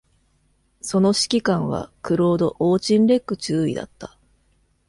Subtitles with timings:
[0.81, 4.17] その指揮官はクロード・オーチンレック中尉だった。